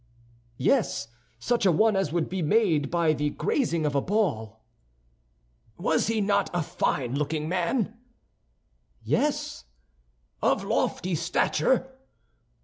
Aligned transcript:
"Yes, 0.57 1.09
such 1.37 1.63
a 1.63 1.71
one 1.71 1.95
as 1.95 2.11
would 2.11 2.27
be 2.27 2.41
made 2.41 2.89
by 2.89 3.13
the 3.13 3.29
grazing 3.29 3.85
of 3.85 3.93
a 3.93 4.01
ball." 4.01 4.65
"Was 5.77 6.07
he 6.07 6.19
not 6.19 6.49
a 6.55 6.63
fine 6.63 7.13
looking 7.15 7.47
man?" 7.47 7.99
"Yes." 9.03 9.65
"Of 10.41 10.63
lofty 10.63 11.13
stature." 11.13 11.85